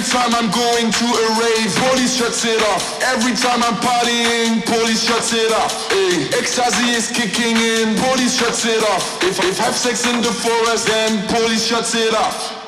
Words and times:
Every 0.00 0.12
time 0.18 0.34
I'm 0.34 0.50
going 0.50 0.90
to 0.90 1.04
a 1.04 1.28
rave, 1.38 1.76
police 1.76 2.16
shuts 2.16 2.46
it 2.46 2.62
off. 2.72 3.02
Every 3.02 3.34
time 3.34 3.62
I'm 3.62 3.76
partying, 3.84 4.64
police 4.64 5.04
shuts 5.04 5.34
it 5.34 5.52
off. 5.52 5.92
Ay. 5.92 6.26
Ecstasy 6.38 6.88
is 6.96 7.10
kicking 7.10 7.54
in, 7.54 7.96
police 7.96 8.34
shuts 8.34 8.64
it 8.64 8.82
off. 8.94 9.22
If 9.22 9.38
I 9.38 9.62
have 9.62 9.76
sex 9.76 10.06
in 10.06 10.22
the 10.22 10.32
forest, 10.32 10.86
then 10.86 11.28
police 11.28 11.66
shuts 11.66 11.94
it 11.94 12.14
off. 12.14 12.59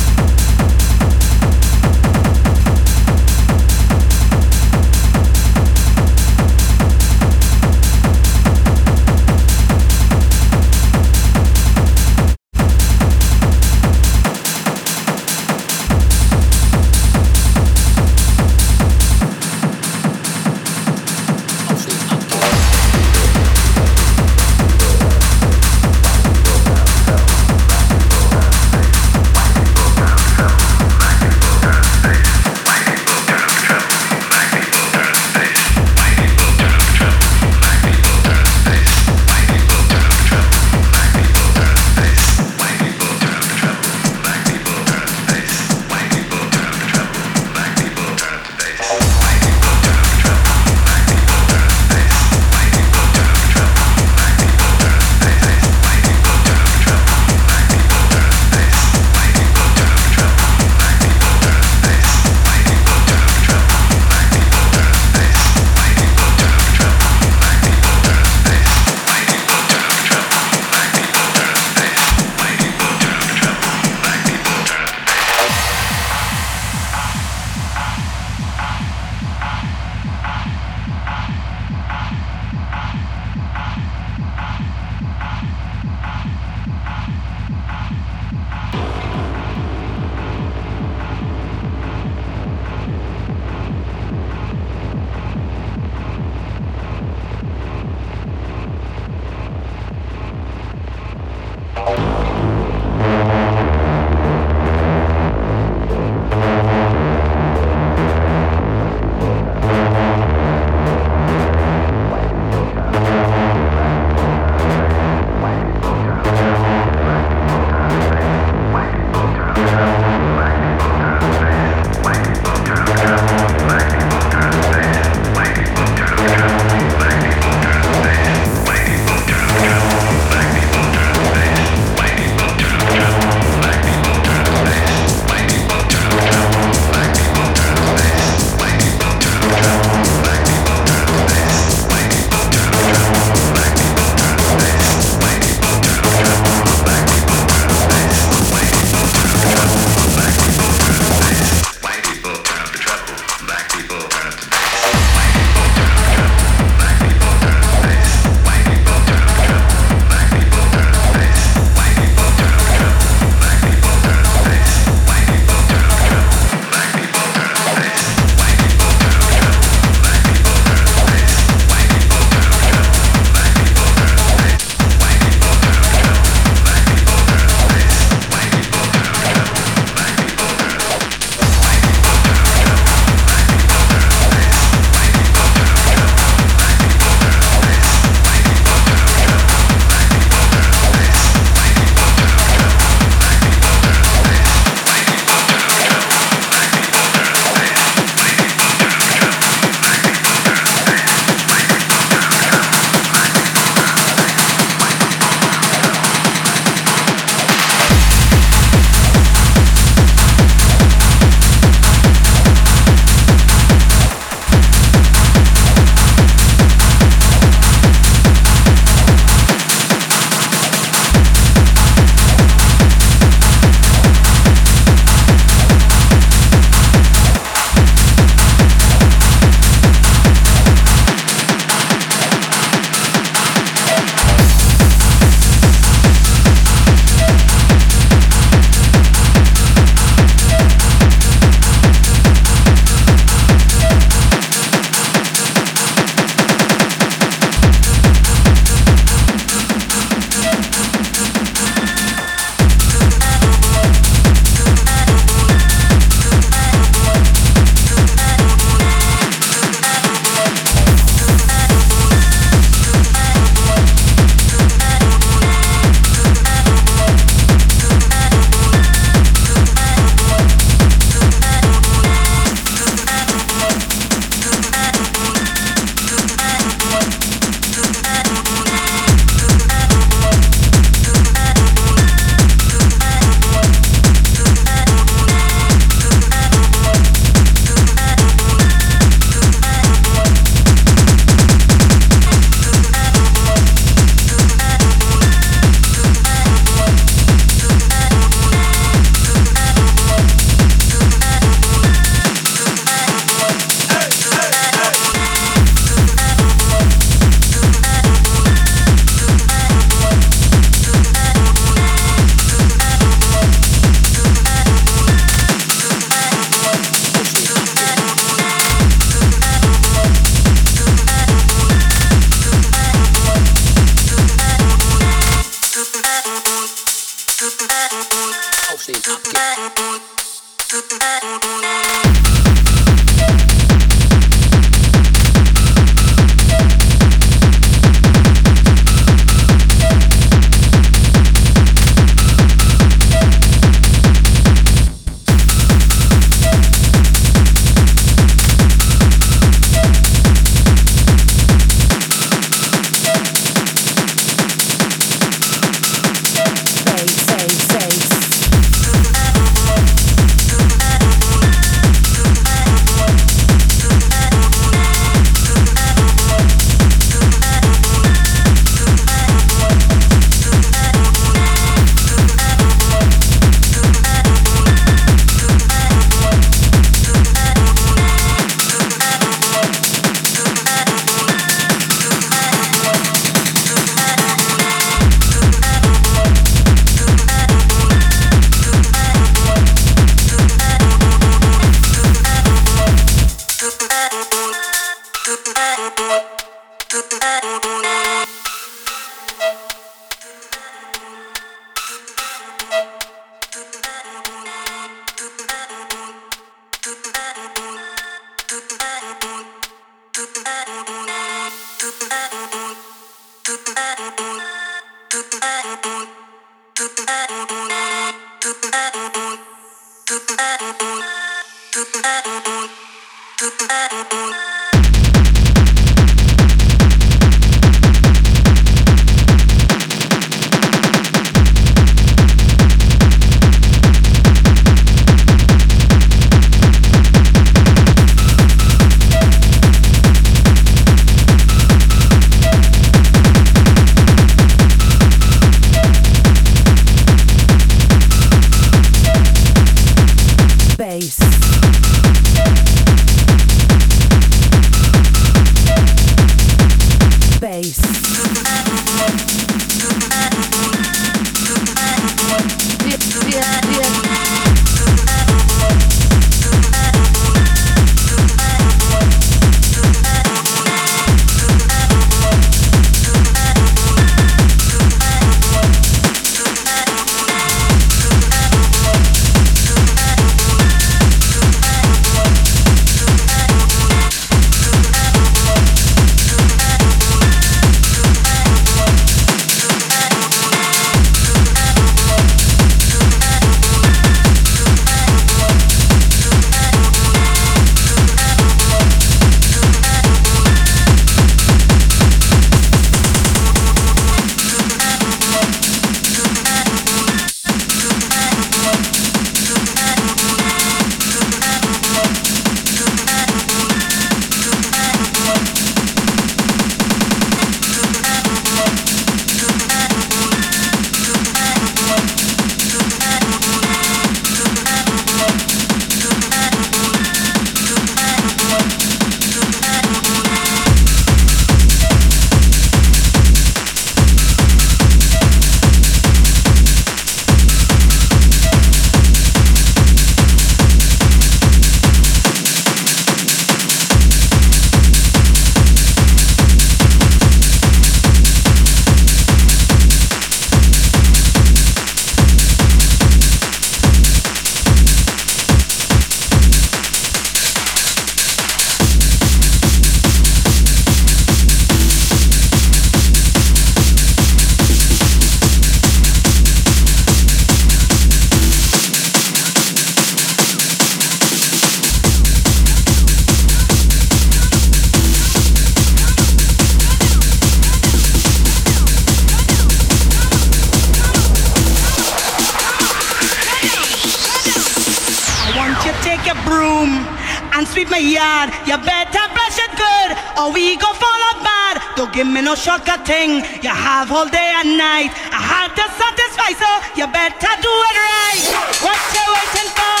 Shortcut 592.58 593.06
thing 593.06 593.38
you 593.62 593.70
have 593.70 594.10
all 594.10 594.28
day 594.28 594.50
and 594.60 594.76
night. 594.76 595.14
I 595.30 595.40
had 595.40 595.70
to 595.78 595.86
satisfy, 595.94 596.50
so 596.58 596.70
you 596.98 597.06
better 597.06 597.54
do 597.62 597.72
it 597.88 597.96
right. 597.96 598.42
What 598.82 598.98
you 599.14 599.24
waiting 599.30 599.70
for? 599.78 600.00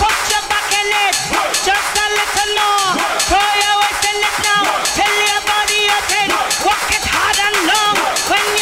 Put 0.00 0.18
your 0.32 0.44
back 0.48 0.68
in 0.72 0.88
it, 1.04 1.14
just 1.68 1.92
a 1.94 2.06
little 2.18 2.52
more. 2.56 2.90
Throw 3.28 3.50
your 3.60 3.76
waist 3.84 4.04
in 4.08 4.18
it 4.18 4.36
now, 4.40 4.62
till 4.96 5.16
your 5.30 5.42
body 5.44 5.80
open. 5.94 6.28
Walk 6.64 6.88
it 6.96 7.04
hard 7.06 7.38
and 7.44 7.56
long. 7.70 7.96
When 8.32 8.57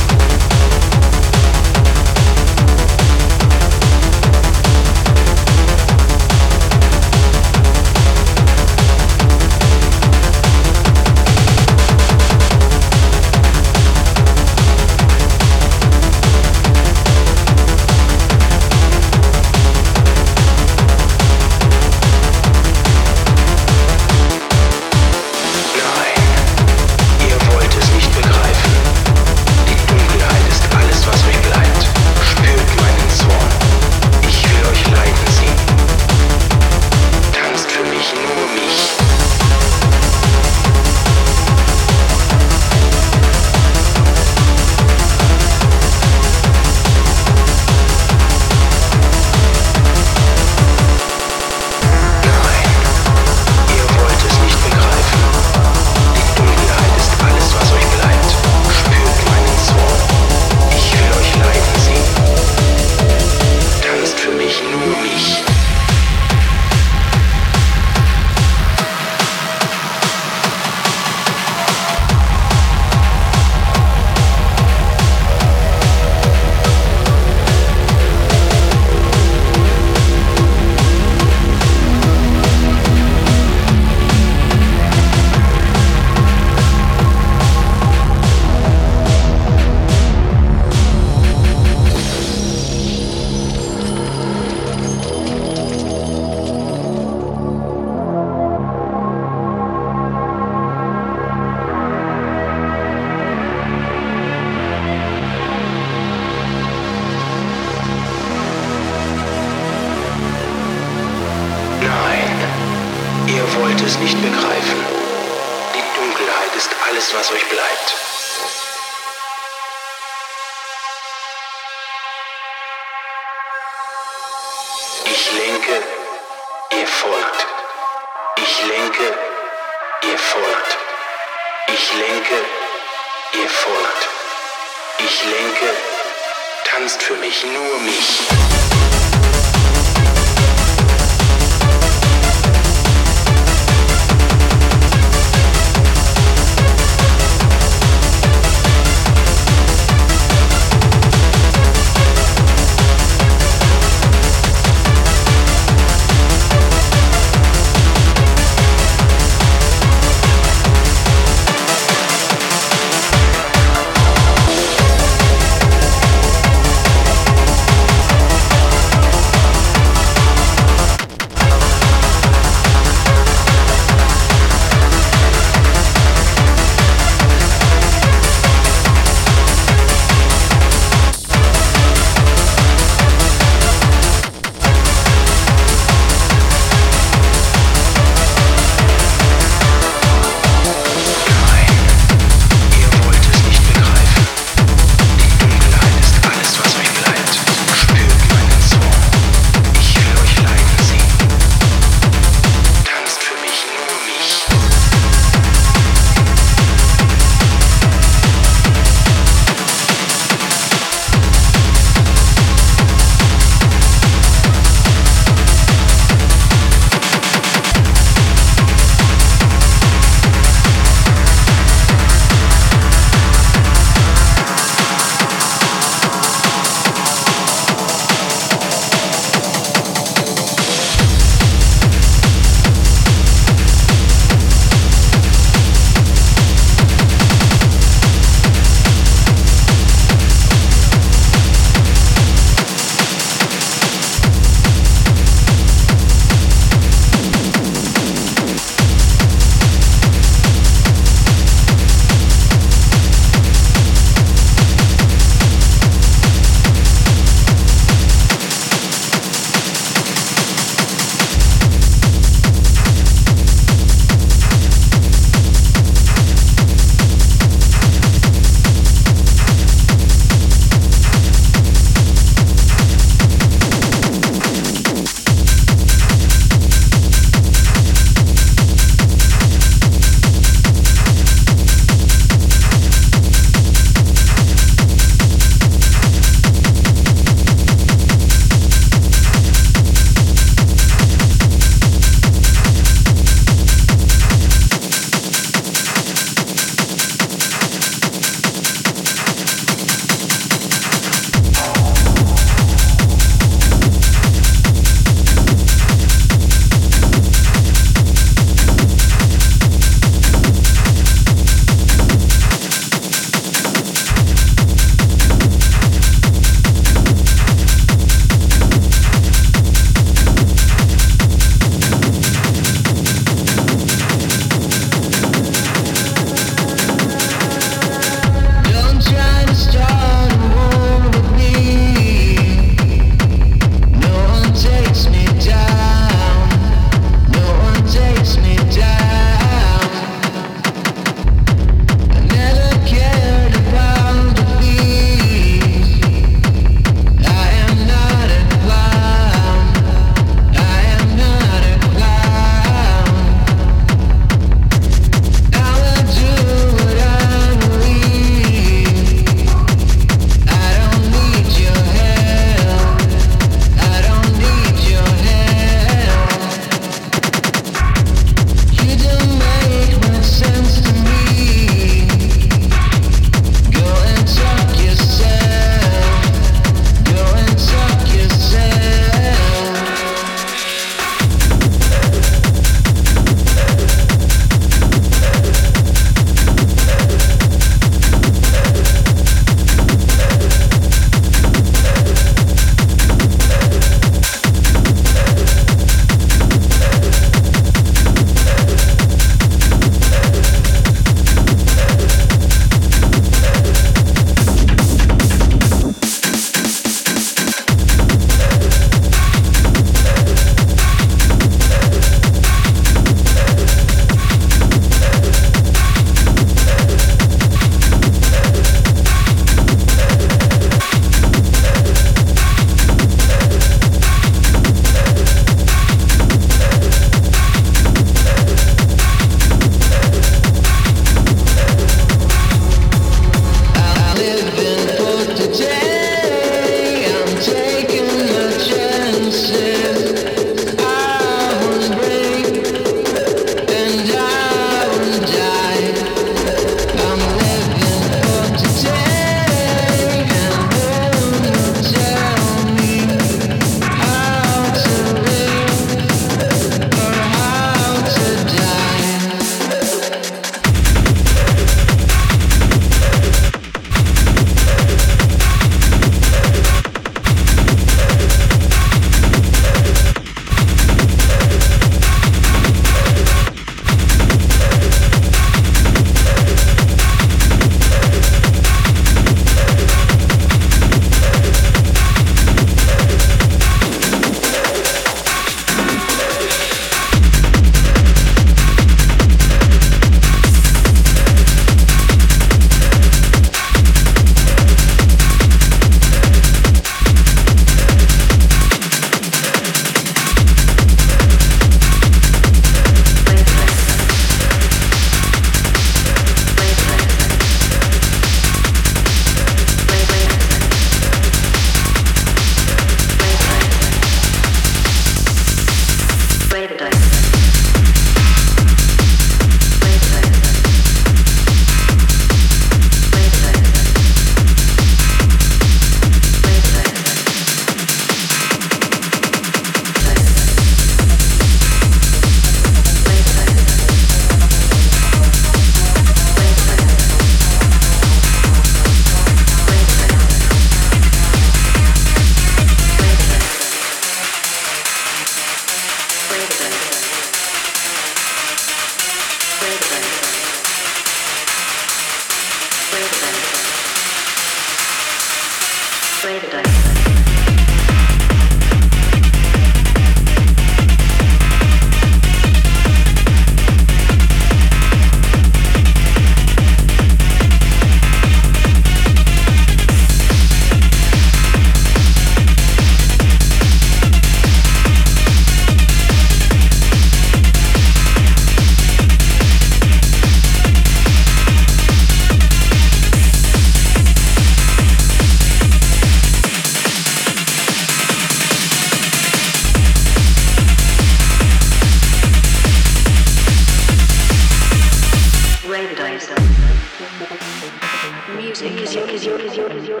Music 599.84 600.00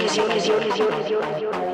is 0.00 0.16
your, 0.16 0.30
is 0.32 0.46
your, 0.46 0.60
is 0.60 0.76
your, 0.76 0.92
is 0.92 1.10
your, 1.10 1.24
is 1.24 1.40
your. 1.40 1.73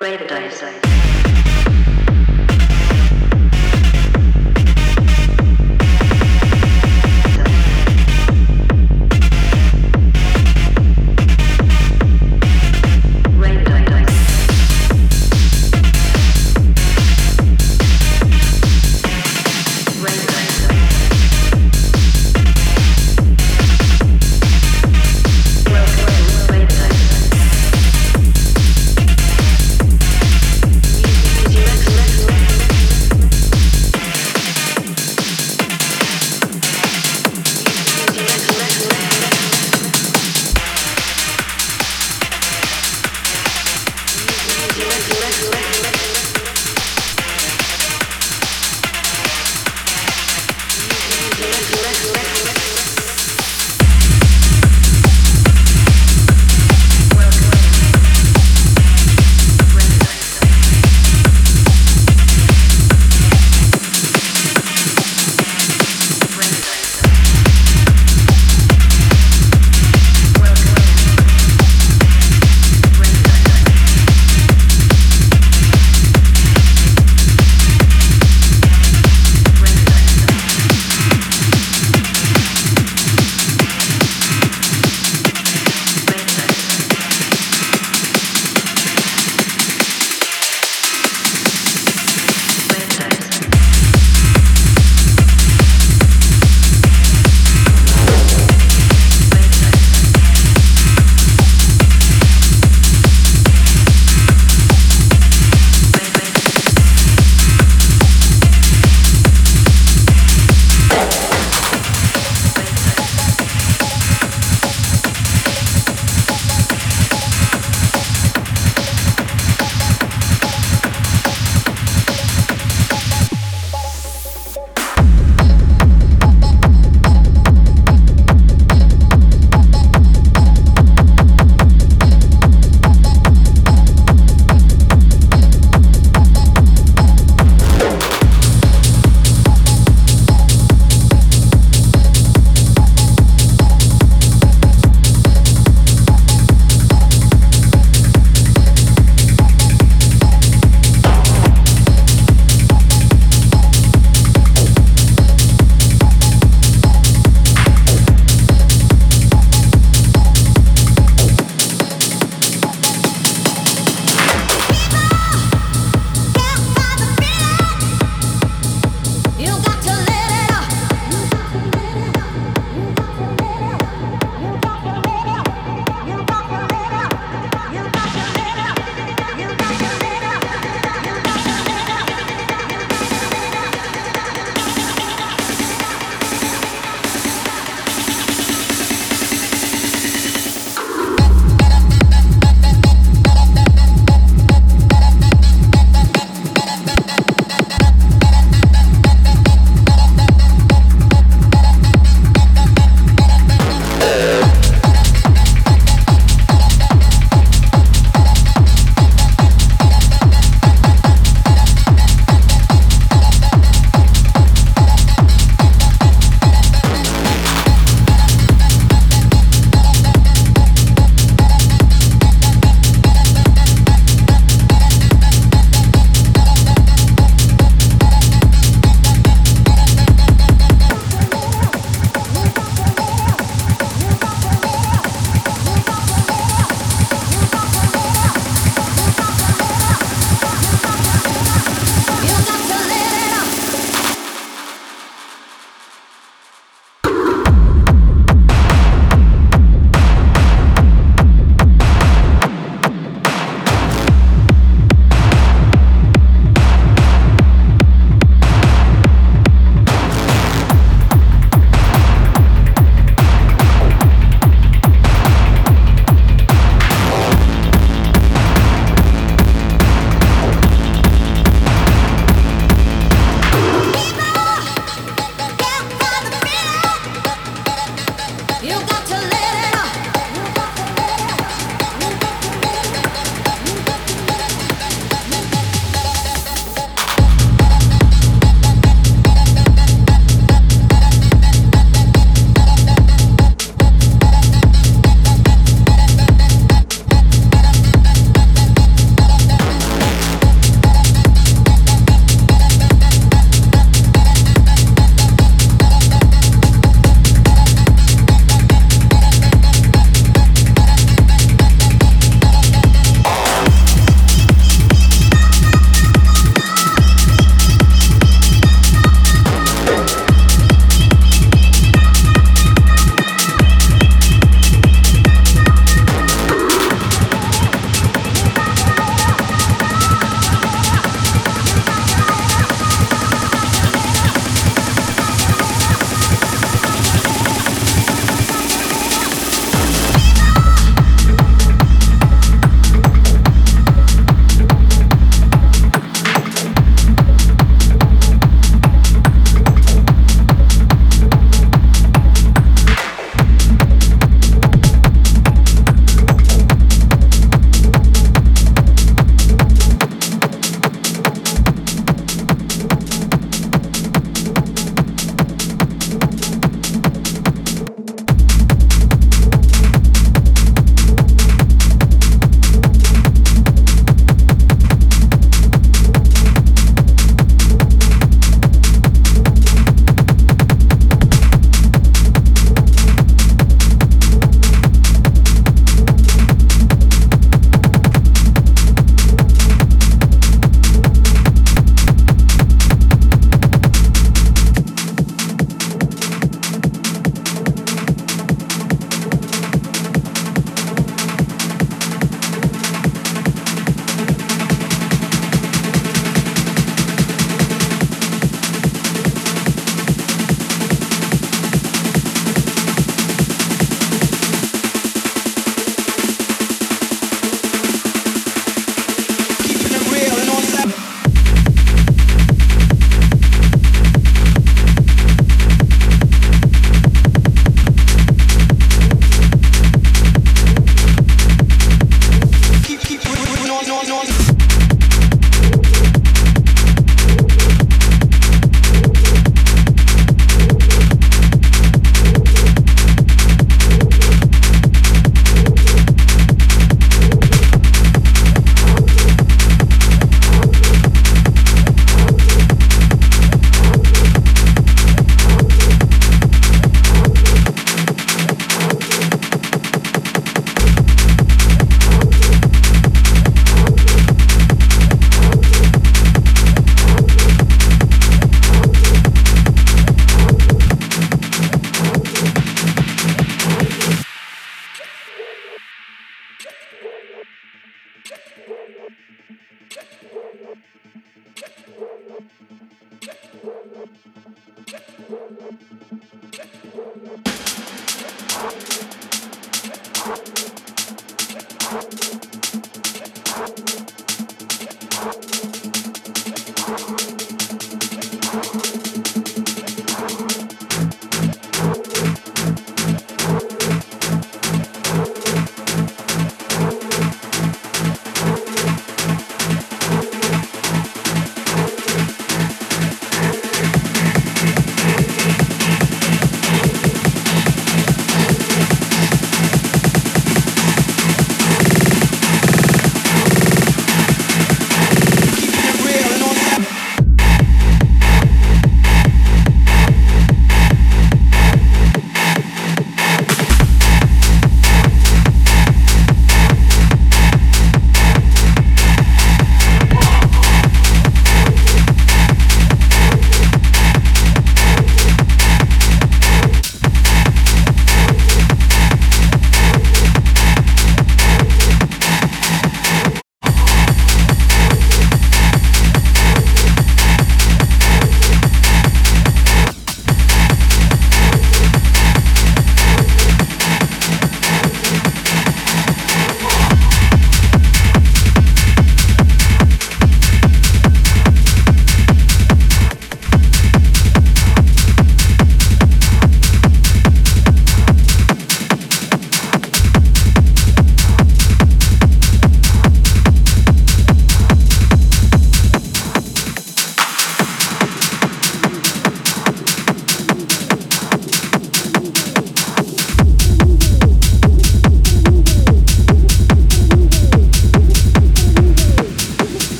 Paradise. 0.00 0.93